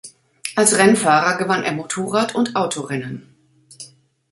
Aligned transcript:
Als 0.55 0.79
Rennfahrer 0.79 1.37
gewann 1.37 1.61
er 1.63 1.73
Motorrad- 1.73 2.33
und 2.33 2.55
Autorennen. 2.55 3.35